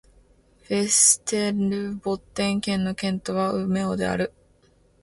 [0.67, 4.33] ヴェステルボッテン県の県都はウメオである